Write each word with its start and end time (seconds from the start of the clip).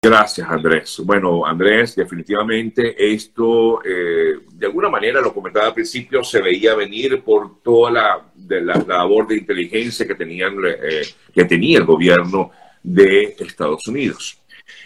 Gracias, 0.00 0.48
Andrés. 0.48 1.02
Bueno, 1.04 1.44
Andrés, 1.44 1.96
definitivamente 1.96 2.94
esto, 3.12 3.82
eh, 3.84 4.38
de 4.52 4.66
alguna 4.66 4.88
manera, 4.88 5.20
lo 5.20 5.34
comentaba 5.34 5.66
al 5.66 5.74
principio, 5.74 6.22
se 6.22 6.40
veía 6.40 6.76
venir 6.76 7.20
por 7.24 7.60
toda 7.62 7.90
la, 7.90 8.30
de 8.32 8.60
la, 8.60 8.74
labor 8.76 9.26
de 9.26 9.38
inteligencia 9.38 10.06
que, 10.06 10.14
tenían, 10.14 10.54
eh, 10.64 11.02
que 11.34 11.44
tenía 11.46 11.78
el 11.78 11.84
gobierno 11.84 12.52
de 12.80 13.34
Estados 13.40 13.88
Unidos. 13.88 14.40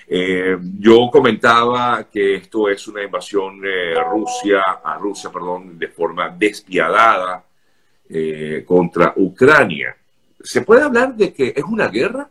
Eh, 0.09 0.57
yo 0.79 1.11
comentaba 1.13 2.09
que 2.11 2.37
esto 2.37 2.71
es 2.71 2.89
una 2.89 3.03
invasión 3.03 3.61
Rusia, 4.11 4.63
a 4.83 4.97
Rusia, 4.97 5.31
perdón, 5.31 5.79
de 5.79 5.89
forma 5.89 6.31
despiadada 6.31 7.45
contra 8.65 9.13
Ucrania. 9.17 9.95
¿Se 10.43 10.63
puede 10.63 10.83
hablar 10.83 11.15
de 11.15 11.35
que 11.35 11.53
es 11.55 11.65
una 11.65 11.89
guerra? 11.89 12.31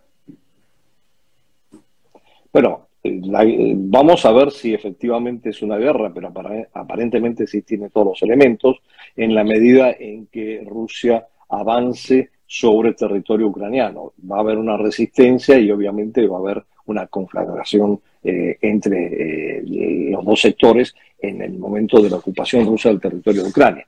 Bueno, 2.54 2.88
eh, 3.04 3.74
vamos 3.76 4.26
a 4.26 4.32
ver 4.32 4.52
si 4.52 4.74
efectivamente 4.74 5.50
es 5.50 5.62
una 5.62 5.78
guerra, 5.78 6.12
pero 6.14 6.32
aparentemente 6.74 7.48
sí 7.48 7.62
tiene 7.62 7.90
todos 7.90 8.08
los 8.08 8.24
elementos, 8.24 8.82
en 9.16 9.34
la 9.34 9.44
medida 9.44 9.96
en 9.98 10.28
que 10.28 10.62
Rusia 10.66 11.26
avance 11.50 12.30
sobre 12.46 12.90
el 12.90 12.96
territorio 12.96 13.48
ucraniano. 13.48 14.14
Va 14.30 14.38
a 14.38 14.42
haber 14.42 14.58
una 14.58 14.76
resistencia 14.76 15.58
y 15.58 15.72
obviamente 15.72 16.28
va 16.28 16.38
a 16.38 16.42
haber 16.42 16.64
una 16.86 17.08
conflagración 17.08 18.02
eh, 18.24 18.58
entre 18.62 19.58
eh, 19.58 20.12
los 20.12 20.26
dos 20.26 20.42
sectores 20.42 20.94
en 21.20 21.42
el 21.42 21.58
momento 21.58 22.02
de 22.02 22.10
la 22.10 22.18
ocupación 22.18 22.66
rusa 22.66 22.90
del 22.90 23.00
territorio 23.00 23.44
de 23.44 23.50
Ucrania. 23.50 23.88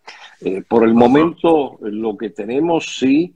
por 0.67 0.83
el 0.83 0.93
momento 0.93 1.77
lo 1.81 2.15
que 2.15 2.29
tenemos 2.29 2.97
sí, 2.97 3.33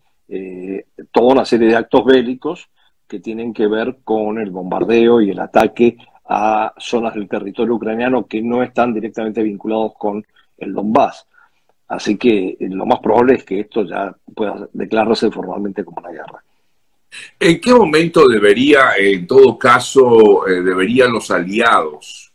toda 1.11 1.33
una 1.33 1.45
serie 1.45 1.69
de 1.69 1.75
actos 1.75 2.05
bélicos, 2.05 2.69
que 3.07 3.19
tienen 3.19 3.53
que 3.53 3.67
ver 3.67 3.97
con 4.03 4.39
el 4.39 4.51
bombardeo 4.51 5.21
y 5.21 5.31
el 5.31 5.39
ataque 5.39 5.97
a 6.25 6.73
zonas 6.77 7.13
del 7.13 7.27
territorio 7.27 7.75
ucraniano 7.75 8.27
que 8.27 8.41
no 8.41 8.61
están 8.61 8.93
directamente 8.93 9.41
vinculados 9.41 9.93
con 9.97 10.25
el 10.57 10.73
Donbass. 10.73 11.25
Así 11.87 12.17
que 12.17 12.49
eh, 12.49 12.57
lo 12.59 12.85
más 12.85 12.99
probable 12.99 13.35
es 13.35 13.43
que 13.43 13.61
esto 13.61 13.83
ya 13.83 14.13
pueda 14.35 14.67
declararse 14.73 15.31
formalmente 15.31 15.85
como 15.85 16.01
una 16.01 16.11
guerra. 16.11 16.43
¿En 17.39 17.61
qué 17.61 17.73
momento 17.73 18.27
debería, 18.27 18.97
en 18.97 19.25
todo 19.25 19.57
caso, 19.57 20.47
eh, 20.47 20.61
deberían 20.61 21.13
los 21.13 21.31
aliados 21.31 22.31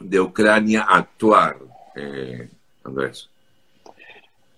de 0.00 0.20
Ucrania 0.20 0.82
actuar, 0.82 1.56
eh, 1.96 2.48
Andrés? 2.84 3.30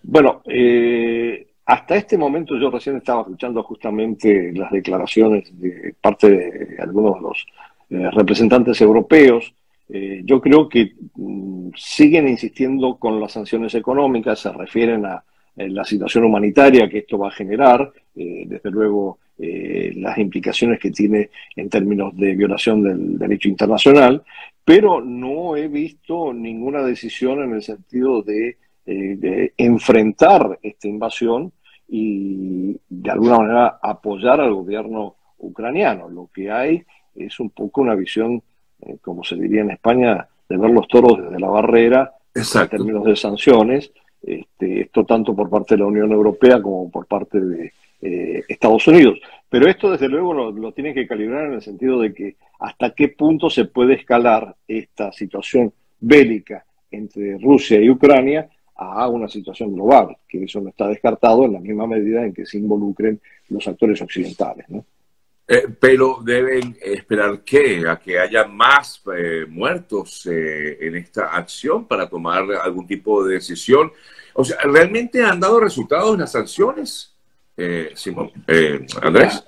Bueno, 0.03 0.43
eh, 0.47 1.47
hasta 1.67 1.97
este 1.97 2.17
momento 2.17 2.57
yo 2.57 2.71
recién 2.71 2.97
estaba 2.97 3.23
escuchando 3.23 3.63
justamente 3.65 4.53
las 4.53 4.71
declaraciones 4.71 5.51
de 5.61 5.95
parte 6.01 6.31
de 6.31 6.77
algunos 6.79 7.17
de 7.17 7.21
los 7.21 7.47
eh, 7.91 8.11
representantes 8.13 8.81
europeos. 8.81 9.53
Eh, 9.89 10.23
yo 10.25 10.41
creo 10.41 10.69
que 10.69 10.95
mm, 11.17 11.71
siguen 11.77 12.29
insistiendo 12.29 12.97
con 12.97 13.21
las 13.21 13.33
sanciones 13.33 13.75
económicas, 13.75 14.39
se 14.39 14.53
refieren 14.53 15.07
a 15.07 15.25
eh, 15.57 15.69
la 15.69 15.85
situación 15.85 16.25
humanitaria 16.25 16.89
que 16.89 16.99
esto 16.99 17.19
va 17.19 17.29
a 17.29 17.33
generar, 17.33 17.93
desde 18.15 18.71
luego 18.71 19.19
las 19.37 20.17
implicaciones 20.17 20.81
que 20.81 20.91
tiene 20.91 21.29
en 21.55 21.69
términos 21.69 22.17
de 22.17 22.35
violación 22.35 22.83
del 22.83 23.19
derecho 23.19 23.51
internacional, 23.51 24.23
pero 24.65 25.03
no 25.03 25.55
he 25.55 25.69
visto 25.69 26.33
ninguna 26.33 26.83
decisión 26.83 27.43
en 27.43 27.53
el 27.53 27.63
sentido 27.63 28.23
de 28.23 28.57
de 28.87 29.53
enfrentar 29.57 30.59
esta 30.63 30.87
invasión 30.87 31.53
y 31.89 32.79
de 32.89 33.11
alguna 33.11 33.39
manera 33.39 33.79
apoyar 33.83 34.41
al 34.41 34.55
gobierno 34.55 35.17
ucraniano. 35.39 36.09
Lo 36.09 36.29
que 36.33 36.51
hay 36.51 36.83
es 37.15 37.39
un 37.41 37.51
poco 37.51 37.81
una 37.81 37.95
visión, 37.95 38.43
eh, 38.83 38.97
como 39.01 39.25
se 39.25 39.37
diría 39.37 39.63
en 39.63 39.71
España, 39.71 40.27
de 40.49 40.57
ver 40.57 40.71
los 40.71 40.87
toros 40.89 41.19
desde 41.23 41.41
la 41.41 41.49
barrera 41.49 42.13
en 42.35 42.69
términos 42.69 43.05
de 43.05 43.17
sanciones, 43.17 43.91
este, 44.23 44.83
esto 44.83 45.05
tanto 45.05 45.35
por 45.35 45.49
parte 45.49 45.75
de 45.75 45.81
la 45.81 45.87
Unión 45.87 46.13
Europea 46.13 46.61
como 46.61 46.91
por 46.91 47.07
parte 47.07 47.41
de 47.41 47.73
eh, 48.03 48.45
Estados 48.49 48.87
Unidos. 48.89 49.19
Pero 49.49 49.69
esto 49.69 49.91
desde 49.91 50.09
luego 50.09 50.35
lo, 50.35 50.53
lo 50.53 50.73
tienen 50.73 50.95
que 50.95 51.07
calibrar 51.07 51.47
en 51.47 51.55
el 51.55 51.63
sentido 51.63 52.01
de 52.01 52.13
que 52.13 52.37
hasta 52.59 52.91
qué 52.91 53.09
punto 53.09 53.49
se 53.49 53.67
puede 53.67 53.95
escalar 53.95 54.55
esta 54.67 55.13
situación 55.13 55.73
bélica 56.01 56.65
entre 56.91 57.39
Rusia 57.39 57.81
y 57.81 57.89
Ucrania 57.89 58.49
a 58.77 59.09
una 59.09 59.29
situación 59.29 59.75
global, 59.75 60.17
que 60.29 60.45
eso 60.45 60.61
no 60.61 60.69
está 60.69 60.89
descartado 60.89 61.45
en 61.45 61.55
la 61.55 61.61
misma 61.61 61.87
medida 61.87 62.25
en 62.25 62.35
que 62.35 62.45
se 62.45 62.59
involucren 62.59 63.21
los 63.49 63.67
actores 63.67 64.01
occidentales. 64.03 64.67
Eh, 65.49 65.69
pero 65.79 66.19
deben 66.25 66.77
esperar 66.83 67.41
que 67.43 67.89
a 67.89 67.97
que 67.97 68.19
haya 68.19 68.45
más 68.45 69.01
eh, 69.17 69.47
muertos 69.49 70.27
eh, 70.27 70.77
en 70.81 70.97
esta 70.97 71.37
acción 71.37 71.87
para 71.87 72.09
tomar 72.09 72.45
algún 72.63 72.87
tipo 72.87 73.25
de 73.25 73.35
decisión. 73.35 73.93
O 74.35 74.45
sea, 74.45 74.59
¿realmente 74.65 75.23
han 75.23 75.39
dado 75.39 75.61
resultados 75.61 76.19
las 76.19 76.33
sanciones, 76.33 77.15
Simón? 77.95 78.33
Andrés. 79.01 79.43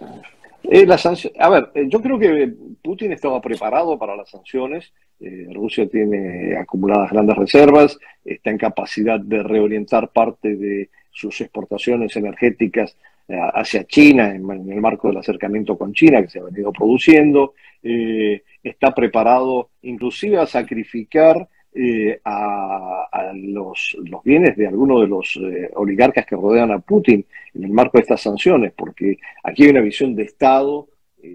A 1.38 1.48
ver, 1.48 1.70
yo 1.88 2.00
creo 2.00 2.18
que 2.18 2.52
Putin 2.82 3.12
estaba 3.12 3.40
preparado 3.40 3.98
para 3.98 4.16
las 4.16 4.30
sanciones. 4.30 4.92
Eh, 5.20 5.48
Rusia 5.52 5.88
tiene 5.88 6.56
acumuladas 6.56 7.10
grandes 7.10 7.36
reservas, 7.36 7.98
está 8.24 8.50
en 8.50 8.58
capacidad 8.58 9.18
de 9.18 9.42
reorientar 9.42 10.10
parte 10.10 10.56
de 10.56 10.90
sus 11.10 11.40
exportaciones 11.40 12.14
energéticas 12.16 12.96
eh, 13.26 13.36
hacia 13.54 13.84
China 13.84 14.34
en, 14.34 14.48
el 14.70 14.80
marco 14.80 15.08
del 15.08 15.16
acercamiento 15.16 15.76
con 15.76 15.92
China 15.92 16.22
que 16.22 16.28
se 16.28 16.38
ha 16.38 16.44
venido 16.44 16.72
produciendo, 16.72 17.54
eh, 17.82 18.42
está 18.62 18.94
preparado 18.94 19.70
inclusive 19.82 20.38
a 20.38 20.46
sacrificar 20.46 21.48
a, 22.24 23.32
los, 23.34 23.96
bienes 24.24 24.56
de 24.56 24.66
algunos 24.66 25.00
de 25.02 25.06
los 25.08 25.40
oligarcas 25.74 26.26
que 26.26 26.36
rodean 26.36 26.72
a 26.72 26.78
Putin 26.78 27.24
en 27.54 27.64
el 27.64 27.70
marco 27.70 27.98
de 27.98 28.02
estas 28.02 28.22
sanciones, 28.22 28.72
porque 28.76 29.18
aquí 29.42 29.64
hay 29.64 29.70
una 29.70 29.80
visión 29.80 30.14
de 30.14 30.24
Estado 30.24 30.88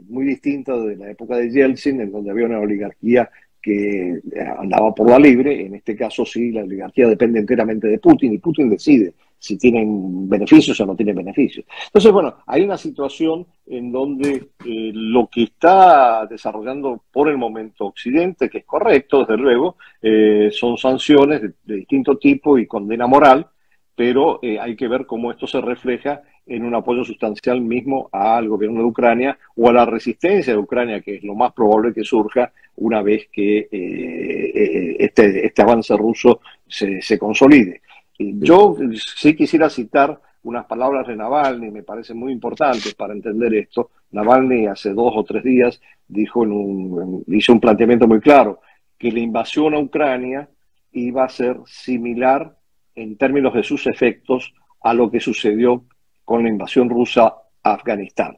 muy 0.08 0.26
distinta 0.26 0.78
de 0.78 0.96
la 0.96 1.12
época 1.12 1.38
de 1.38 1.52
Yeltsin, 1.52 2.02
en 2.02 2.12
donde 2.12 2.32
había 2.32 2.46
una 2.46 2.60
oligarquía 2.60 3.30
que 3.62 4.10
eh, 4.10 4.22
andaba 4.60 4.94
por 4.94 5.10
la 5.10 5.18
libre, 5.18 5.66
en 5.66 5.76
este 5.76 5.96
caso 5.96 6.26
sí, 6.26 6.52
la 6.52 6.64
oligarquía 6.64 7.08
depende 7.08 7.40
enteramente 7.40 7.88
de 7.88 7.98
Putin 7.98 8.34
y 8.34 8.38
Putin 8.38 8.70
decide 8.70 9.14
si 9.44 9.58
tienen 9.58 10.30
beneficios 10.30 10.80
o 10.80 10.86
no 10.86 10.96
tienen 10.96 11.18
beneficios. 11.18 11.66
Entonces, 11.88 12.12
bueno, 12.14 12.38
hay 12.48 12.62
una 12.62 12.78
situación 12.78 13.46
en 13.68 13.92
donde 13.92 14.52
eh, 14.66 14.92
lo 14.94 15.28
que 15.28 15.44
está 15.44 16.26
desarrollando 16.26 17.04
por 17.12 17.28
el 17.28 17.38
momento 17.38 17.88
Occidente, 17.88 18.50
que 18.50 18.60
es 18.60 18.66
correcto, 18.66 19.20
desde 19.20 19.36
luego, 19.36 19.76
eh, 20.02 20.50
son 20.54 20.78
sanciones 20.78 21.42
de, 21.42 21.76
distinto 21.76 22.18
tipo 22.18 22.58
y 22.58 22.66
condena 22.66 23.06
moral, 23.06 23.48
pero 23.96 24.40
hay 24.42 24.76
que 24.76 24.88
ver 24.88 25.06
cómo 25.06 25.30
esto 25.30 25.46
se 25.46 25.62
refleja 25.62 26.24
en 26.46 26.64
un 26.64 26.76
apoyo 26.76 27.04
sustancial 27.04 27.62
mismo 27.62 28.10
al 28.12 28.48
gobierno 28.50 28.80
de 28.80 28.86
Ucrania 28.86 29.38
o 29.56 29.70
a 29.70 29.74
la 29.74 29.86
resistencia 29.86 30.54
de 30.54 30.60
Ucrania, 30.60 31.02
que 31.02 31.16
es 31.16 31.24
lo 31.24 31.36
más 31.36 31.54
probable 31.54 31.94
que 31.94 32.04
surja 32.04 32.52
una 32.76 33.02
vez 33.02 33.28
que 33.32 33.60
eh, 33.60 33.70
eh, 33.72 34.96
este, 35.00 35.46
este, 35.46 35.62
avance 35.62 35.96
ruso 35.96 36.42
se, 36.68 37.02
se 37.02 37.18
consolide. 37.18 37.82
Yo 38.18 38.76
sí 39.18 39.36
quisiera 39.36 39.70
citar 39.70 40.20
unas 40.44 40.66
palabras 40.66 41.08
de 41.08 41.16
Navalny, 41.16 41.72
me 41.72 41.84
parecen 41.84 42.18
muy 42.18 42.32
importantes 42.32 42.94
para 42.96 43.14
entender 43.14 43.54
esto. 43.56 43.92
Navalny 44.12 44.68
hace 44.68 44.94
dos 44.94 45.14
o 45.16 45.24
tres 45.24 45.44
días 45.44 45.82
dijo 46.08 46.44
en 46.44 46.52
un, 46.52 47.24
hizo 47.28 47.54
un 47.54 47.60
planteamiento 47.60 48.08
muy 48.08 48.20
claro, 48.20 48.60
que 48.98 49.12
la 49.12 49.20
invasión 49.20 49.74
a 49.74 49.80
Ucrania 49.80 50.50
iba 50.92 51.24
a 51.24 51.30
ser 51.30 51.58
similar 51.66 52.56
en 52.96 53.18
términos 53.18 53.54
de 53.54 53.64
sus 53.64 53.88
efectos 53.88 54.54
a 54.82 54.94
lo 54.94 55.10
que 55.10 55.20
sucedió 55.20 55.86
con 56.24 56.44
la 56.44 56.50
invasión 56.50 56.90
rusa 56.90 57.34
a 57.64 57.74
Afganistán, 57.74 58.38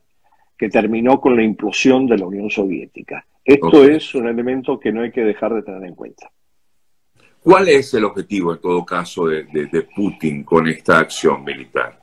que 0.57 0.69
terminó 0.69 1.19
con 1.19 1.35
la 1.35 1.43
implosión 1.43 2.07
de 2.07 2.17
la 2.17 2.27
Unión 2.27 2.49
Soviética. 2.49 3.25
Esto 3.43 3.83
es 3.83 4.15
un 4.15 4.27
elemento 4.27 4.79
que 4.79 4.91
no 4.91 5.01
hay 5.01 5.11
que 5.11 5.23
dejar 5.23 5.53
de 5.53 5.63
tener 5.63 5.83
en 5.83 5.95
cuenta. 5.95 6.31
¿Cuál 7.45 7.69
es 7.69 7.93
el 7.93 8.05
objetivo, 8.05 8.53
en 8.53 8.59
todo 8.59 8.83
caso, 8.83 9.27
de, 9.27 9.87
Putin 9.95 10.43
con 10.43 10.67
esta 10.67 10.97
acción 10.97 11.43
militar? 11.43 12.01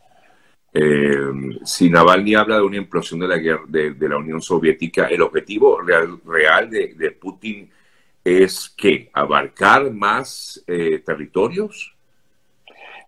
Eh, 0.73 1.17
si 1.65 1.91
Navalny 1.91 2.37
habla 2.37 2.59
de 2.59 2.63
una 2.63 2.77
implosión 2.77 3.19
de 3.19 4.09
la, 4.09 4.17
Unión 4.19 4.41
Soviética, 4.41 5.07
¿el 5.07 5.21
objetivo 5.21 5.81
real, 5.81 6.21
real 6.25 6.71
de, 6.71 7.11
Putin 7.21 7.69
es 8.23 8.73
que 8.77 9.11
abarcar 9.13 9.91
más 9.91 10.63
eh, 10.69 11.03
territorios? 11.05 11.93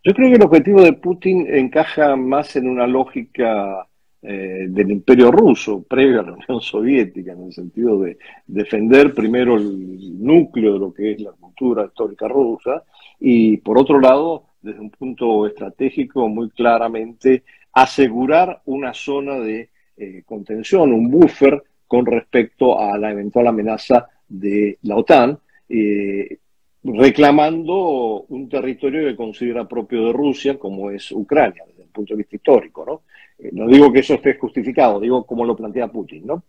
Yo 0.03 0.13
creo 0.13 0.31
que 0.31 0.35
el 0.35 0.43
objetivo 0.43 0.83
de 0.83 0.93
Putin 0.93 1.47
encaja 1.49 2.17
más 2.17 2.57
en 2.57 2.69
una 2.69 2.89
lógica 2.89 3.87
eh, 4.27 4.69
del 4.71 4.91
imperio 4.91 5.31
ruso, 5.31 5.83
previo 5.83 6.21
a 6.21 6.23
la 6.23 6.33
Unión 6.33 6.59
Soviética, 6.59 7.33
en 7.33 7.45
el 7.45 7.53
sentido 7.53 8.01
de 8.01 8.17
defender 8.47 9.13
primero 9.13 9.57
el 9.57 10.25
núcleo 10.25 10.73
de 10.73 10.79
lo 10.79 10.95
que 10.95 11.13
es 11.13 11.21
la 11.21 11.33
cultura 11.33 11.85
histórica 11.85 12.27
rusa 12.27 12.85
y, 13.21 13.59
por 13.59 13.79
otro 13.79 14.01
lado, 14.01 14.45
desde 14.63 14.81
un 14.81 14.89
punto 14.89 15.47
estratégico, 15.47 16.27
muy 16.27 16.49
claramente 16.49 17.43
asegurar 17.75 18.63
una 18.65 18.95
zona 18.95 19.39
de 19.41 19.69
eh, 19.99 20.23
contención, 20.25 20.95
un 20.95 21.11
buffer 21.11 21.63
con 21.87 22.07
respecto 22.07 22.81
a 22.81 22.97
la 22.97 23.11
eventual 23.11 23.49
amenaza 23.49 24.09
de 24.27 24.79
la 24.85 24.97
OTAN, 24.97 25.39
eh, 25.69 26.39
reclamando 26.83 28.23
un 28.29 28.49
territorio 28.49 29.07
que 29.07 29.17
considera 29.17 29.69
propio 29.69 30.07
de 30.07 30.13
Rusia, 30.15 30.59
como 30.59 30.91
es 30.91 31.13
Ucrania, 31.13 31.65
desde 31.67 31.83
el 31.83 31.91
punto 31.91 32.15
de 32.15 32.19
vista 32.19 32.37
histórico. 32.37 32.87
No, 32.87 33.03
no 33.53 33.67
digo 33.69 33.93
que 33.93 34.01
eso 34.01 34.15
esté 34.15 34.35
justificado, 34.35 35.01
digo 35.01 35.25
como 35.25 35.45
lo 35.45 35.57
plantea 35.57 35.89
Putin. 35.89 36.27
¿no? 36.27 36.45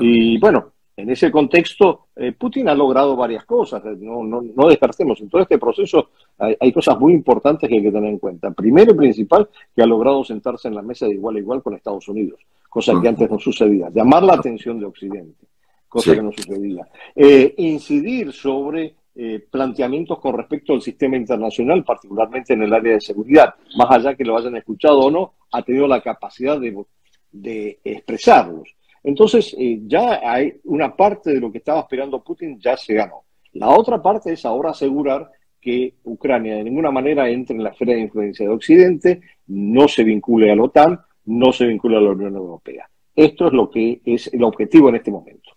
Y 0.00 0.38
bueno, 0.38 0.72
en 0.96 1.10
ese 1.10 1.30
contexto, 1.30 2.06
eh, 2.14 2.32
Putin 2.32 2.68
ha 2.68 2.74
logrado 2.74 3.16
varias 3.16 3.44
cosas, 3.44 3.82
no, 3.98 4.22
no, 4.22 4.42
no 4.42 4.68
descartemos, 4.68 5.20
en 5.20 5.28
todo 5.28 5.42
este 5.42 5.58
proceso 5.58 6.10
hay, 6.38 6.72
cosas 6.72 6.98
muy 6.98 7.12
importantes 7.12 7.68
que 7.68 7.76
hay 7.76 7.82
que 7.82 7.90
tener 7.90 8.10
en 8.10 8.18
cuenta. 8.18 8.50
Primero 8.52 8.92
y 8.92 8.96
principal, 8.96 9.48
que 9.74 9.82
ha 9.82 9.86
logrado 9.86 10.24
sentarse 10.24 10.68
en 10.68 10.74
la 10.74 10.82
mesa 10.82 11.06
de 11.06 11.14
igual 11.14 11.36
a 11.36 11.38
igual 11.40 11.62
con 11.62 11.74
Estados 11.74 12.08
Unidos, 12.08 12.40
cosa 12.68 12.92
que 13.00 13.08
antes 13.08 13.28
no 13.28 13.38
sucedía, 13.38 13.90
llamar 13.90 14.22
la 14.22 14.34
atención 14.34 14.78
de 14.78 14.86
Occidente, 14.86 15.46
cosa 15.88 16.14
que 16.14 16.22
no 16.22 16.32
sucedía, 16.32 16.86
eh, 17.16 17.54
incidir 17.56 18.32
sobre 18.32 18.94
eh, 19.16 19.46
planteamientos 19.50 20.18
con 20.18 20.36
respecto 20.36 20.72
al 20.72 20.82
sistema 20.82 21.16
internacional, 21.16 21.84
particularmente 21.84 22.52
en 22.54 22.62
el 22.62 22.74
área 22.74 22.94
de 22.94 23.00
seguridad, 23.00 23.54
más 23.76 23.90
allá 23.90 24.14
que 24.14 24.24
lo 24.24 24.36
hayan 24.36 24.56
escuchado 24.56 24.98
o 24.98 25.10
no, 25.10 25.34
ha 25.52 25.62
tenido 25.62 25.86
la 25.86 26.00
capacidad 26.00 26.58
de, 26.58 27.78
expresarlos. 27.84 28.74
Entonces, 29.02 29.54
eh, 29.58 29.80
ya 29.86 30.20
hay 30.24 30.54
una 30.64 30.96
parte 30.96 31.32
de 31.32 31.40
lo 31.40 31.52
que 31.52 31.58
estaba 31.58 31.80
esperando 31.80 32.24
Putin 32.24 32.58
ya 32.58 32.76
se 32.76 32.94
ganó. 32.94 33.24
La 33.52 33.68
otra 33.68 34.02
parte 34.02 34.32
es 34.32 34.44
ahora 34.44 34.70
asegurar 34.70 35.30
que 35.60 35.94
Ucrania 36.04 36.56
de 36.56 36.64
ninguna 36.64 36.90
manera 36.90 37.28
entre 37.28 37.56
en 37.56 37.62
la 37.62 37.70
esfera 37.70 37.94
de 37.94 38.00
influencia 38.00 38.46
de 38.46 38.52
Occidente, 38.52 39.20
no 39.46 39.88
se 39.88 40.04
vincule 40.04 40.50
a 40.50 40.56
la 40.56 40.62
OTAN, 40.64 41.00
no 41.26 41.52
se 41.52 41.66
vincule 41.66 41.96
a 41.96 42.00
la 42.00 42.10
Unión 42.10 42.34
Europea. 42.34 42.88
Esto 43.14 43.46
es 43.46 43.52
lo 43.52 43.70
que 43.70 44.00
es 44.04 44.32
el 44.34 44.42
objetivo 44.42 44.88
en 44.88 44.96
este 44.96 45.10
momento. 45.10 45.52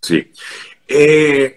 Sí. 0.00 0.30
Eh, 0.88 1.56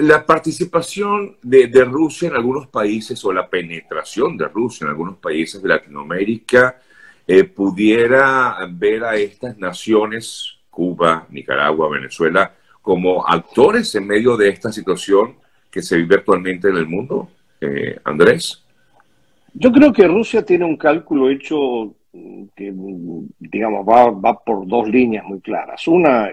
la 0.00 0.24
participación 0.24 1.36
de, 1.42 1.84
Rusia 1.84 2.28
en 2.28 2.34
algunos 2.34 2.66
países 2.68 3.24
o 3.24 3.32
la 3.32 3.48
penetración 3.48 4.36
de 4.36 4.48
Rusia 4.48 4.84
en 4.84 4.90
algunos 4.90 5.16
países 5.18 5.62
de 5.62 5.68
Latinoamérica 5.68 6.80
eh, 7.26 7.44
pudiera 7.44 8.58
ver 8.70 9.04
a 9.04 9.16
estas 9.16 9.56
naciones, 9.56 10.58
Cuba, 10.70 11.26
Nicaragua, 11.30 11.88
Venezuela, 11.88 12.54
como 12.82 13.26
actores 13.26 13.94
en 13.94 14.06
medio 14.06 14.36
de 14.36 14.50
esta 14.50 14.70
situación 14.70 15.36
que 15.70 15.82
se 15.82 15.96
vive 15.96 16.16
actualmente 16.16 16.68
en 16.68 16.76
el 16.76 16.86
mundo, 16.86 17.30
eh, 17.60 17.98
Andrés? 18.04 18.62
Yo 19.54 19.72
creo 19.72 19.92
que 19.92 20.06
Rusia 20.06 20.44
tiene 20.44 20.64
un 20.64 20.76
cálculo 20.76 21.30
hecho 21.30 21.94
mm, 22.12 22.44
que, 22.54 22.70
mm, 22.70 23.28
digamos, 23.38 23.88
va, 23.88 24.10
va 24.10 24.38
por 24.38 24.66
dos 24.66 24.88
líneas 24.88 25.24
muy 25.24 25.40
claras. 25.40 25.86
Una, 25.88 26.28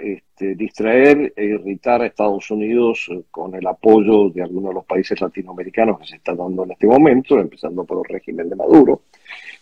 distraer 0.56 1.34
e 1.36 1.46
irritar 1.46 2.02
a 2.02 2.06
Estados 2.06 2.50
Unidos 2.52 3.08
eh, 3.10 3.24
con 3.32 3.56
el 3.56 3.66
apoyo 3.66 4.30
de 4.30 4.42
algunos 4.42 4.70
de 4.70 4.76
los 4.76 4.86
países 4.86 5.20
latinoamericanos 5.20 6.00
que 6.00 6.08
se 6.08 6.16
está 6.18 6.34
dando 6.36 6.64
en 6.64 6.72
este 6.72 6.88
momento, 6.88 7.40
empezando 7.40 7.84
por 7.86 8.00
el 8.00 8.14
régimen 8.14 8.50
de 8.50 8.56
Maduro. 8.56 9.04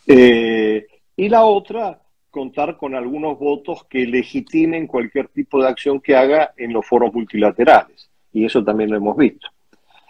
Eh, 0.08 0.88
y 1.16 1.30
la 1.30 1.44
otra, 1.44 2.00
contar 2.30 2.78
con 2.78 2.96
algunos 2.96 3.38
votos 3.38 3.86
que 3.90 4.06
legitimen 4.06 4.88
cualquier 4.88 5.28
tipo 5.28 5.62
de 5.62 5.70
acción 5.70 6.00
que 6.00 6.16
haga 6.16 6.54
en 6.58 6.74
los 6.74 6.86
foros 6.86 7.14
multilaterales. 7.14 8.10
Y 8.34 8.46
eso 8.46 8.64
también 8.64 8.90
lo 8.90 8.98
hemos 8.98 9.18
visto. 9.18 9.48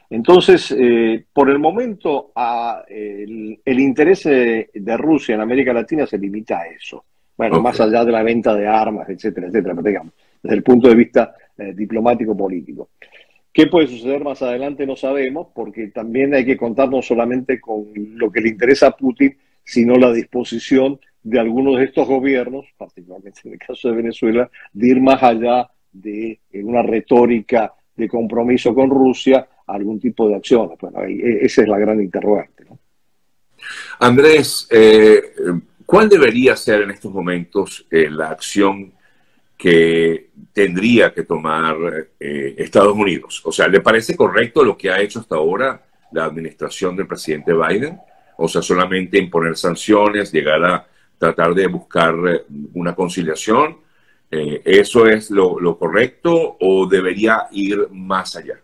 Entonces, 0.09 0.75
eh, 0.77 1.25
por 1.31 1.49
el 1.49 1.59
momento, 1.59 2.31
el, 2.87 3.79
interés 3.79 4.23
de, 4.23 4.97
Rusia 4.97 5.35
en 5.35 5.41
América 5.41 5.71
Latina 5.71 6.07
se 6.07 6.17
limita 6.17 6.59
a 6.59 6.67
eso. 6.67 7.05
Bueno, 7.37 7.61
más 7.61 7.79
allá 7.79 8.03
de 8.03 8.11
la 8.11 8.23
venta 8.23 8.53
de 8.53 8.67
armas, 8.67 9.07
etcétera, 9.07 9.47
etcétera, 9.47 9.73
digamos, 9.81 10.13
desde 10.41 10.55
el 10.55 10.63
punto 10.63 10.89
de 10.89 10.95
vista 10.95 11.35
eh, 11.57 11.73
diplomático-político. 11.75 12.89
¿Qué 13.51 13.67
puede 13.67 13.87
suceder 13.87 14.23
más 14.23 14.41
adelante? 14.41 14.85
No 14.85 14.95
sabemos, 14.95 15.47
porque 15.53 15.87
también 15.87 16.33
hay 16.33 16.45
que 16.45 16.57
contar 16.57 16.89
no 16.89 17.01
solamente 17.01 17.59
con 17.59 17.87
lo 17.95 18.31
que 18.31 18.41
le 18.41 18.49
interesa 18.49 18.87
a 18.87 18.97
Putin, 18.97 19.35
sino 19.63 19.95
la 19.95 20.13
disposición 20.13 20.99
de 21.23 21.39
algunos 21.39 21.77
de 21.77 21.85
estos 21.85 22.07
gobiernos, 22.07 22.65
particularmente 22.77 23.41
en 23.45 23.53
el 23.53 23.59
caso 23.59 23.89
de 23.89 23.95
Venezuela, 23.95 24.49
de 24.71 24.87
ir 24.87 25.01
más 25.01 25.21
allá 25.21 25.69
de 25.91 26.39
una 26.53 26.83
retórica 26.83 27.73
de 27.99 28.07
compromiso 28.07 28.73
con 28.73 28.89
Rusia 28.89 29.47
a 29.67 29.73
algún 29.73 29.99
tipo 29.99 30.27
de 30.27 30.35
acciones. 30.35 30.77
Bueno, 30.79 31.03
e, 31.03 31.45
esa 31.45 31.61
es 31.61 31.67
la 31.67 31.77
gran 31.77 32.01
interrogante. 32.01 32.65
Andrés, 33.99 34.67
eh, 34.71 35.21
¿cuál 35.85 36.09
debería 36.09 36.55
ser 36.55 36.83
en 36.83 36.91
estos 36.91 37.11
momentos 37.11 37.85
eh, 37.91 38.09
la 38.09 38.29
acción 38.29 38.93
que 39.59 40.29
tendría 40.53 41.13
que 41.13 41.23
tomar 41.23 41.75
eh, 42.17 42.55
Estados 42.57 42.95
Unidos? 42.95 43.41
O 43.43 43.51
sea, 43.51 43.67
¿le 43.67 43.81
parece 43.81 44.15
correcto 44.15 44.63
lo 44.63 44.77
que 44.77 44.89
ha 44.89 45.01
hecho 45.01 45.19
hasta 45.19 45.35
ahora 45.35 45.83
la 46.13 46.23
administración 46.23 46.95
del 46.95 47.07
presidente 47.07 47.51
Biden? 47.53 47.99
O 48.37 48.47
sea, 48.47 48.61
solamente 48.61 49.17
imponer 49.17 49.57
sanciones, 49.57 50.31
llegar 50.31 50.63
a 50.63 50.87
tratar 51.17 51.53
de 51.53 51.67
buscar 51.67 52.15
eh, 52.27 52.41
una 52.73 52.95
conciliación. 52.95 53.77
Eh, 54.31 54.61
¿Eso 54.63 55.07
es 55.07 55.29
lo, 55.29 55.77
correcto 55.77 56.55
o 56.61 56.87
debería 56.87 57.47
ir 57.51 57.89
más 57.91 58.37
allá? 58.37 58.61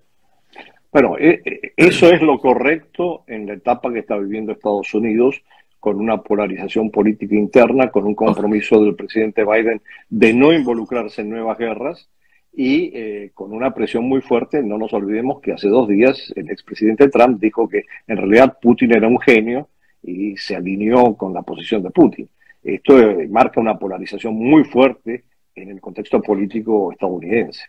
Bueno, 0.93 1.17
eh, 1.19 1.73
eso 1.75 2.09
es 2.09 2.21
lo 2.21 2.39
correcto 2.39 3.25
en 3.27 3.47
la 3.47 3.55
etapa 3.55 3.91
que 3.91 3.99
está 3.99 4.15
viviendo 4.17 4.53
Estados 4.53 4.93
Unidos, 4.93 5.41
con 5.85 6.01
una 6.01 6.17
polarización 6.17 6.89
política 6.89 7.35
interna, 7.35 7.91
con 7.91 8.05
un 8.05 8.15
compromiso 8.15 8.83
del 8.83 8.95
presidente 8.95 9.45
Biden 9.45 9.83
de 10.09 10.33
no 10.33 10.51
involucrarse 10.51 11.21
en 11.21 11.29
nuevas 11.29 11.59
guerras 11.59 12.09
y 12.51 13.29
con 13.35 13.53
una 13.53 13.71
presión 13.71 14.05
muy 14.05 14.21
fuerte. 14.21 14.63
No 14.63 14.79
nos 14.79 14.93
olvidemos 14.93 15.41
que 15.41 15.53
hace 15.53 15.67
dos 15.67 15.87
días 15.87 16.33
el 16.35 16.49
expresidente 16.49 17.07
Trump 17.09 17.39
dijo 17.39 17.69
que 17.69 17.83
en 18.07 18.17
realidad 18.17 18.57
Putin 18.59 18.95
era 18.95 19.07
un 19.07 19.19
genio 19.19 19.69
y 20.01 20.35
se 20.37 20.55
alineó 20.55 21.15
con 21.15 21.35
la 21.35 21.43
posición 21.43 21.83
de 21.83 21.91
Putin. 21.91 22.27
Esto 22.65 22.99
eh, 22.99 23.27
marca 23.27 23.61
una 23.61 23.77
polarización 23.77 24.33
muy 24.33 24.63
fuerte 24.63 25.25
en 25.53 25.69
el 25.69 25.79
contexto 25.79 26.19
político 26.19 26.91
estadounidense. 26.91 27.61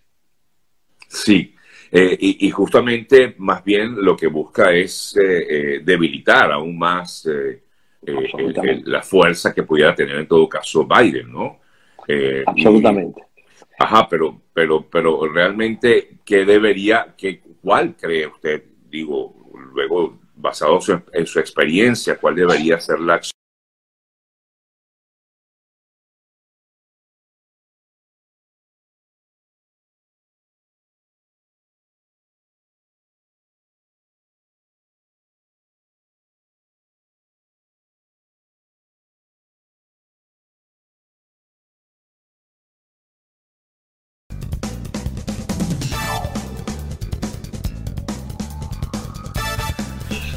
Sí, 1.07 1.55
eh, 1.93 2.17
y, 2.19 2.51
justamente 2.51 3.35
más 3.37 3.63
bien 3.63 3.95
lo 3.95 4.17
que 4.17 4.27
busca 4.29 4.73
es 4.73 5.15
eh, 5.23 5.83
debilitar 5.85 6.51
aún 6.51 6.79
más 6.79 7.29
la 8.85 9.03
fuerza 9.03 9.55
que 9.55 9.63
pudiera 9.63 9.95
tener 9.95 10.17
en 10.17 10.27
todo 10.27 10.49
caso 10.49 10.87
Biden, 10.87 11.33
¿no? 11.33 11.61
Absolutamente. 12.47 13.23
ajá, 13.79 14.09
pero, 14.09 14.41
pero, 14.53 14.89
pero 14.89 15.27
realmente, 15.33 16.19
¿qué 16.25 16.45
debería, 16.45 17.15
qué, 17.17 17.41
cuál 17.61 17.97
cree 17.97 18.27
usted, 18.27 18.63
digo, 18.89 19.35
luego 19.75 20.19
basado 20.37 20.79
en 21.13 21.27
su 21.27 21.41
experiencia, 21.41 22.17
cuál 22.19 22.37
debería 22.37 22.79
ser 22.79 23.01
la 23.01 23.15
acción? 23.15 23.33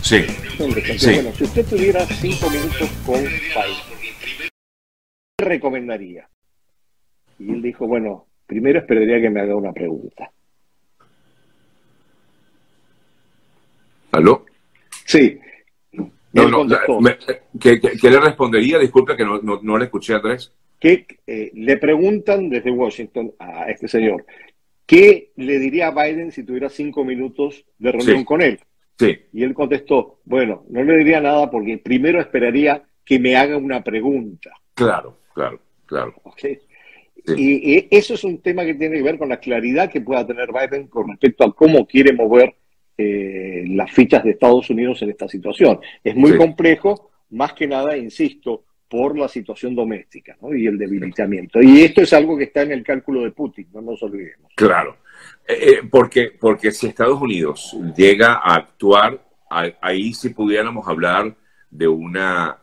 Sí. 0.09 0.25
Bueno, 0.57 1.31
si 1.35 1.43
usted 1.43 1.67
tuviera 1.67 2.03
cinco 2.03 2.49
minutos 2.49 2.89
con 3.05 3.21
Biden, 3.21 4.49
¿qué 5.37 5.45
recomendaría? 5.45 6.27
Y 7.37 7.51
él 7.51 7.61
dijo, 7.61 7.85
bueno, 7.85 8.25
primero 8.47 8.79
esperaría 8.79 9.21
que 9.21 9.29
me 9.29 9.39
haga 9.39 9.55
una 9.55 9.71
pregunta. 9.71 10.31
¿Aló? 14.13 14.47
Sí. 15.05 15.37
No, 16.33 16.47
no, 16.47 16.65
¿qué, 17.59 17.79
le 18.01 18.19
respondería? 18.19 18.79
Disculpe 18.79 19.15
que 19.15 19.23
no, 19.23 19.39
no, 19.61 19.77
le 19.77 19.85
escuché 19.85 20.15
a 20.15 20.21
tres. 20.23 20.51
Que 20.79 21.05
eh, 21.27 21.51
le 21.53 21.77
preguntan 21.77 22.49
desde 22.49 22.71
Washington 22.71 23.31
a 23.37 23.69
este 23.69 23.87
señor, 23.87 24.25
¿qué 24.87 25.29
le 25.35 25.59
diría 25.59 25.89
a 25.89 25.91
Biden 25.91 26.31
si 26.31 26.43
tuviera 26.43 26.67
cinco 26.67 27.05
minutos 27.05 27.63
de 27.77 27.91
reunión 27.91 28.25
con 28.25 28.41
él? 28.41 28.59
Y 29.31 29.43
él 29.43 29.53
contestó, 29.53 30.19
bueno, 30.25 30.65
no 30.69 30.83
le 30.83 30.97
diría 30.97 31.21
nada 31.21 31.49
porque 31.49 31.77
primero 31.77 32.19
esperaría 32.19 32.83
que 33.05 33.19
me 33.19 33.35
haga 33.35 33.57
una 33.57 33.83
pregunta. 33.83 34.51
Claro, 34.73 35.19
claro, 35.33 35.59
claro. 35.85 36.13
Y, 37.35 37.87
eso 37.95 38.13
es 38.13 38.23
un 38.23 38.41
tema 38.41 38.65
que 38.65 38.75
tiene 38.75 38.97
que 38.97 39.03
ver 39.03 39.17
con 39.17 39.29
la 39.29 39.39
claridad 39.39 39.91
que 39.91 40.01
pueda 40.01 40.25
tener 40.25 40.49
Biden 40.51 40.87
con 40.87 41.09
respecto 41.09 41.43
a 41.43 41.53
cómo 41.53 41.85
quiere 41.85 42.13
mover 42.13 42.55
eh, 42.97 43.63
las 43.67 43.91
fichas 43.91 44.23
de 44.23 44.31
Estados 44.31 44.69
Unidos 44.69 45.01
en 45.01 45.11
esta 45.11 45.27
situación. 45.27 45.79
Es 46.03 46.15
muy 46.15 46.35
complejo, 46.37 47.11
más 47.29 47.53
que 47.53 47.67
nada, 47.67 47.95
insisto, 47.95 48.65
por 48.89 49.17
la 49.17 49.27
situación 49.27 49.75
doméstica 49.75 50.37
y 50.51 50.65
el 50.65 50.77
debilitamiento. 50.77 51.61
Y 51.61 51.81
esto 51.81 52.01
es 52.01 52.11
algo 52.13 52.37
que 52.37 52.45
está 52.45 52.63
en 52.63 52.71
el 52.71 52.83
cálculo 52.83 53.21
de 53.21 53.31
Putin, 53.31 53.67
no 53.73 53.81
nos 53.81 54.01
olvidemos. 54.01 54.51
Claro, 54.55 54.97
eh, 55.49 55.71
eh, 55.71 55.79
porque, 55.89 56.31
porque 56.39 56.71
si 56.71 56.85
Estados 56.85 57.19
Unidos 57.19 57.75
llega 57.97 58.33
a 58.35 58.53
actuar, 58.53 59.19
ahí 59.81 60.13
sí 60.13 60.29
pudiéramos 60.29 60.87
hablar 60.87 61.35
de 61.71 61.87
una 61.87 62.55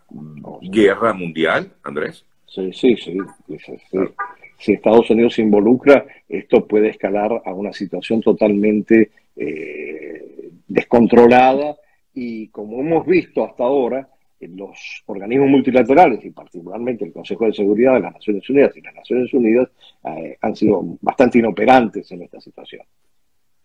guerra 0.63 1.13
mundial, 1.13 1.73
Andrés. 1.83 2.25
Sí, 2.47 2.73
sí, 2.73 2.97
sí. 2.97 3.19
Si 4.59 4.73
Estados 4.73 5.11
Unidos 5.11 5.35
se 5.35 5.43
involucra, 5.43 6.07
esto 6.29 6.65
puede 6.65 6.91
escalar 6.91 7.43
a 7.45 7.53
una 7.53 7.73
situación 7.73 8.21
totalmente 8.21 9.11
eh, 9.35 10.51
descontrolada 10.69 11.77
y 12.15 12.47
como 12.49 12.81
hemos 12.81 13.05
visto 13.05 13.45
hasta 13.45 13.65
ahora, 13.65 14.09
los 14.41 15.03
organismos 15.07 15.49
multilaterales 15.49 16.25
y 16.25 16.31
particularmente 16.31 17.05
el 17.05 17.13
Consejo 17.13 17.47
de 17.47 17.55
Seguridad 17.55 17.95
de 17.95 18.01
las 18.01 18.15
Naciones 18.15 18.49
Unidas 18.51 18.77
y 18.77 18.83
las 18.83 18.95
Naciones 18.95 19.33
Unidas 19.33 19.69
eh, 20.05 20.37
han 20.41 20.55
sido 20.55 20.83
bastante 21.01 21.39
inoperantes 21.39 22.11
en 22.13 22.23
esta 22.23 22.41
situación. 22.41 22.83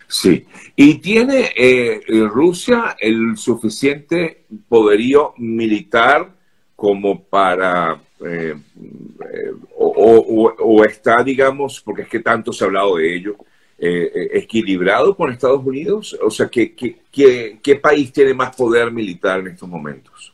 Sí, 0.07 0.45
y 0.75 0.95
tiene 0.95 1.51
eh, 1.55 2.01
Rusia 2.27 2.97
el 2.99 3.37
suficiente 3.37 4.45
poderío 4.67 5.33
militar 5.37 6.33
como 6.75 7.23
para, 7.23 8.01
eh, 8.25 8.55
o, 9.77 10.83
está, 10.83 11.23
digamos, 11.23 11.81
porque 11.81 12.01
es 12.01 12.07
que 12.09 12.19
tanto 12.19 12.51
se 12.51 12.63
ha 12.63 12.67
hablado 12.67 12.97
de 12.97 13.15
ello, 13.15 13.35
equilibrado 13.83 15.15
con 15.15 15.31
Estados 15.31 15.65
Unidos? 15.65 16.15
O 16.21 16.29
sea, 16.29 16.47
¿qué, 16.49 16.75
qué 16.75 17.75
país 17.81 18.11
tiene 18.11 18.33
más 18.33 18.55
poder 18.55 18.91
militar 18.91 19.39
en 19.39 19.47
estos 19.47 19.67
momentos? 19.67 20.33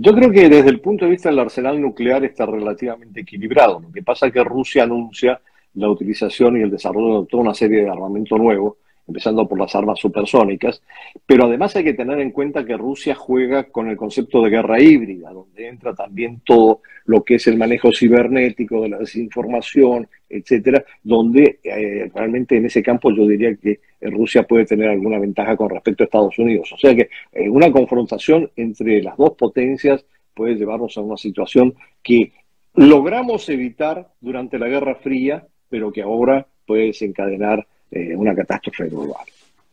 Yo 0.00 0.14
creo 0.14 0.30
que 0.30 0.48
desde 0.48 0.70
el 0.70 0.80
punto 0.80 1.04
de 1.04 1.10
vista 1.10 1.28
del 1.28 1.40
arsenal 1.40 1.80
nuclear 1.80 2.24
está 2.24 2.46
relativamente 2.46 3.22
equilibrado. 3.22 3.80
Lo 3.80 3.90
que 3.90 4.04
pasa 4.04 4.28
es 4.28 4.32
que 4.32 4.44
Rusia 4.44 4.84
anuncia 4.84 5.40
la 5.74 5.90
utilización 5.90 6.56
y 6.56 6.62
el 6.62 6.70
desarrollo 6.70 7.22
de 7.22 7.26
toda 7.26 7.42
una 7.42 7.54
serie 7.54 7.82
de 7.82 7.90
armamento 7.90 8.38
nuevo 8.38 8.76
empezando 9.08 9.48
por 9.48 9.58
las 9.58 9.74
armas 9.74 9.98
supersónicas, 9.98 10.82
pero 11.26 11.46
además 11.46 11.74
hay 11.74 11.84
que 11.84 11.94
tener 11.94 12.20
en 12.20 12.30
cuenta 12.30 12.64
que 12.64 12.76
Rusia 12.76 13.14
juega 13.14 13.64
con 13.64 13.88
el 13.88 13.96
concepto 13.96 14.42
de 14.42 14.50
guerra 14.50 14.80
híbrida, 14.80 15.32
donde 15.32 15.66
entra 15.66 15.94
también 15.94 16.40
todo 16.44 16.82
lo 17.06 17.24
que 17.24 17.36
es 17.36 17.46
el 17.46 17.56
manejo 17.56 17.90
cibernético, 17.90 18.82
de 18.82 18.90
la 18.90 18.98
desinformación, 18.98 20.08
etcétera, 20.28 20.84
donde 21.02 21.58
eh, 21.64 22.10
realmente 22.14 22.58
en 22.58 22.66
ese 22.66 22.82
campo 22.82 23.10
yo 23.10 23.26
diría 23.26 23.56
que 23.56 23.80
Rusia 24.02 24.42
puede 24.42 24.66
tener 24.66 24.90
alguna 24.90 25.18
ventaja 25.18 25.56
con 25.56 25.70
respecto 25.70 26.04
a 26.04 26.06
Estados 26.06 26.38
Unidos. 26.38 26.70
O 26.72 26.78
sea 26.78 26.94
que 26.94 27.08
eh, 27.32 27.48
una 27.48 27.72
confrontación 27.72 28.50
entre 28.56 29.02
las 29.02 29.16
dos 29.16 29.32
potencias 29.32 30.04
puede 30.34 30.54
llevarnos 30.54 30.96
a 30.98 31.00
una 31.00 31.16
situación 31.16 31.74
que 32.02 32.32
logramos 32.74 33.48
evitar 33.48 34.12
durante 34.20 34.58
la 34.58 34.68
Guerra 34.68 34.94
Fría, 34.96 35.46
pero 35.68 35.90
que 35.90 36.02
ahora 36.02 36.46
puede 36.66 36.86
desencadenar 36.86 37.66
eh, 37.90 38.14
una 38.14 38.34
catástrofe 38.34 38.88
global. 38.88 39.24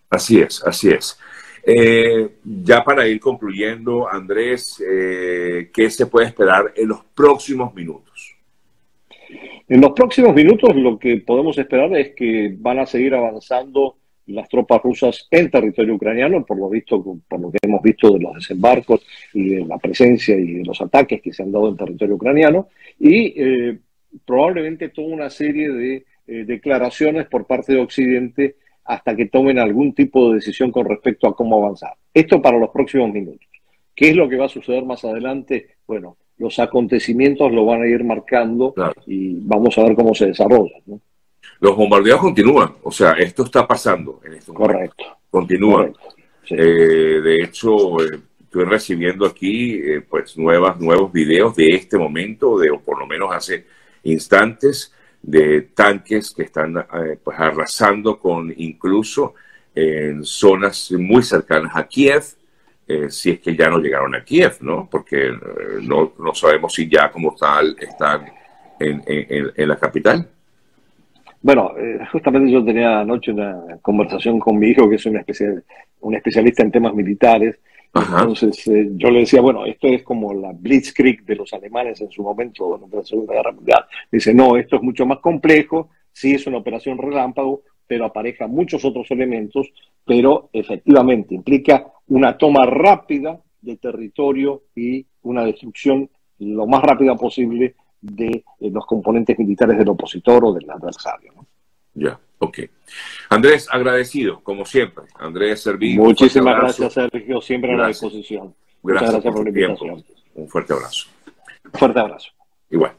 Así 0.10 0.40
es, 0.40 0.64
así 0.64 0.90
es. 0.90 1.20
Eh, 1.66 2.30
ya 2.44 2.84
para 2.84 3.08
ir 3.08 3.20
concluyendo, 3.20 4.08
Andrés, 4.08 4.82
eh, 4.88 5.70
¿qué 5.74 5.90
se 5.90 6.06
puede 6.06 6.28
esperar 6.28 6.72
en 6.76 6.90
los 6.90 7.04
próximos 7.16 7.74
minutos? 7.74 8.36
En 9.68 9.82
los 9.82 9.92
próximos 9.92 10.34
minutos 10.36 10.76
lo 10.76 11.00
que 11.00 11.18
podemos 11.18 11.58
esperar 11.58 11.96
es 11.98 12.14
que 12.16 12.56
van 12.58 12.80
a 12.80 12.86
seguir 12.86 13.16
avanzando 13.16 13.98
las 14.28 14.48
tropas 14.48 14.82
rusas 14.82 15.28
en 15.30 15.50
territorio 15.50 15.96
ucraniano, 15.96 16.46
por 16.46 16.58
lo 16.58 16.70
visto, 16.70 17.04
por 17.28 17.40
lo 17.40 17.52
que 17.52 17.58
hemos 17.64 17.82
visto 17.82 18.12
de 18.12 18.20
los 18.20 18.36
desembarcos 18.36 19.06
y 19.34 19.56
de 19.56 19.66
la 19.66 19.78
presencia 19.78 20.36
y 20.38 20.54
de 20.60 20.66
los 20.66 20.80
ataques 20.82 21.22
que 21.22 21.34
se 21.34 21.44
han 21.44 21.52
dado 21.52 21.70
en 21.70 21.78
territorio 21.78 22.16
ucraniano, 22.16 22.70
y 23.00 23.36
probablemente 24.24 24.90
toda 24.90 25.08
una 25.08 25.30
serie 25.30 25.70
de 25.70 26.06
eh, 26.28 26.44
declaraciones 26.44 27.28
por 27.28 27.46
parte 27.46 27.74
de 27.74 27.80
Occidente 27.80 28.56
hasta 28.84 29.16
que 29.16 29.28
tomen 29.28 29.60
algún 29.60 29.94
tipo 29.94 30.30
de 30.30 30.36
decisión 30.36 30.72
con 30.72 30.88
respecto 30.88 31.28
a 31.28 31.36
cómo 31.36 31.64
avanzar. 31.64 31.94
Esto 32.14 32.42
para 32.42 32.58
los 32.58 32.70
próximos 32.70 33.12
minutos. 33.12 33.48
¿Qué 33.96 34.10
es 34.10 34.16
lo 34.16 34.28
que 34.28 34.38
va 34.38 34.46
a 34.46 34.50
suceder 34.50 34.84
más 34.86 35.06
adelante? 35.06 35.76
Bueno, 35.88 36.18
los 36.38 36.58
acontecimientos 36.60 37.52
lo 37.52 37.66
van 37.66 37.84
a 37.84 37.88
ir 37.88 38.04
marcando 38.04 38.74
y 39.06 39.36
vamos 39.42 39.78
a 39.78 39.84
ver 39.84 39.96
cómo 39.96 40.14
se 40.14 40.28
desarrolla. 40.28 40.76
Los 41.60 41.76
bombardeos 41.76 42.20
continúan, 42.20 42.74
o 42.84 42.92
sea, 42.92 43.14
esto 43.14 43.44
está 43.44 43.68
pasando 43.68 44.20
en 44.26 44.34
este 44.34 44.52
momento. 44.52 44.74
Correcto. 44.74 45.06
Continúan. 45.30 45.94
Eh, 46.50 46.56
de 47.24 47.44
hecho, 47.44 48.00
eh, 48.04 48.20
estoy 48.44 48.66
recibiendo 48.66 49.26
aquí 49.26 49.80
pues 50.10 50.38
nuevas, 50.38 50.80
nuevos 50.80 51.12
videos 51.12 51.56
de 51.56 51.76
este 51.76 51.98
momento, 51.98 52.58
de, 52.58 52.72
o 52.72 52.80
por 52.80 53.00
lo 53.00 53.08
menos 53.08 53.30
hace 53.32 53.66
instantes, 54.04 54.94
de 55.26 55.62
tanques 55.74 56.32
que 56.32 56.44
están 56.44 56.78
eh, 56.78 57.18
pues 57.24 57.40
arrasando 57.40 58.20
con 58.20 58.54
incluso 58.58 59.34
en 59.74 60.24
zonas 60.24 60.92
muy 60.92 61.24
cercanas 61.24 61.72
a 61.76 61.88
Kiev, 61.88 62.24
eh, 62.88 63.10
si 63.10 63.32
es 63.32 63.40
que 63.40 63.56
ya 63.56 63.68
no 63.68 63.80
llegaron 63.80 64.14
a 64.14 64.24
Kiev, 64.24 64.58
¿no? 64.62 64.88
Porque 64.90 65.30
eh, 65.30 65.38
no, 65.82 66.14
no, 66.20 66.36
sabemos 66.36 66.74
si 66.74 66.88
ya 66.88 67.12
como 67.12 67.36
tal 67.36 67.76
están 67.80 68.28
en, 68.80 69.02
en, 69.08 69.68
la 69.68 69.78
capital. 69.78 70.28
Bueno, 71.42 71.74
justamente 72.12 72.52
yo 72.52 72.64
tenía 72.64 73.00
anoche 73.00 73.32
una 73.32 73.78
conversación 73.82 74.40
con 74.40 74.60
mi 74.60 74.70
hijo, 74.70 74.88
que 74.88 74.96
es 74.96 75.06
un, 75.08 75.18
especial, 75.18 75.64
un 76.02 76.16
especialista 76.16 76.62
en 76.62 76.72
temas 76.72 76.94
militares, 76.94 77.58
entonces 77.94 78.68
eh, 78.68 78.90
yo 78.96 79.10
le 79.10 79.20
decía, 79.20 79.42
bueno, 79.42 79.66
esto 79.66 79.88
es 79.88 80.04
como 80.04 80.34
la 80.34 80.52
Blitzkrieg 80.52 81.24
de 81.24 81.36
los 81.36 81.54
alemanes 81.54 82.02
en 82.02 82.12
su 82.12 82.24
momento 82.24 82.66
durante 82.66 82.98
la 82.98 83.04
Segunda 83.04 83.34
Guerra 83.34 83.52
Mundial. 83.52 83.86
Dice, 84.12 84.34
no, 84.34 84.58
esto 84.58 84.76
es 84.78 84.82
mucho 84.82 85.06
más 85.06 85.20
complejo, 85.20 85.90
sí 86.12 86.34
es 86.34 86.46
una 86.48 86.58
operación 86.58 86.98
relámpago, 86.98 87.64
pero 87.88 88.06
apareja 88.06 88.48
muchos 88.48 88.84
otros 88.84 89.10
elementos, 89.12 89.72
pero 90.06 90.50
efectivamente 90.52 91.36
implica 91.36 91.88
una 92.08 92.38
toma 92.38 92.66
rápida 92.66 93.40
de 93.62 93.78
territorio 93.78 94.64
y 94.76 95.06
una 95.24 95.44
destrucción 95.44 96.10
lo 96.40 96.68
más 96.68 96.84
rápida 96.84 97.16
posible 97.16 97.76
de 98.02 98.44
eh, 98.60 98.70
los 98.70 98.86
componentes 98.86 99.38
militares 99.40 99.78
del 99.78 99.90
opositor 99.90 100.46
o 100.46 100.54
del 100.54 100.70
adversario. 100.70 101.34
Ya. 101.94 102.20
Ok. 102.40 102.60
Andrés, 103.30 103.68
agradecido, 103.72 104.42
como 104.42 104.66
siempre. 104.66 105.06
Andrés 105.16 105.62
Servín. 105.62 105.98
Muchísimas 105.98 106.58
gracias, 106.58 106.94
Sergio. 106.94 107.42
Siempre 107.42 107.74
a 107.74 107.78
la 107.78 107.88
disposición. 107.88 108.54
Muchas 108.82 109.12
gracias 109.12 109.34
por 109.34 109.44
la 109.44 109.50
invitación. 109.50 110.06
Un 110.36 110.50
fuerte 110.50 110.74
abrazo. 110.74 111.08
Fuerte 111.74 112.00
abrazo. 112.00 112.32
Igual. 112.70 112.94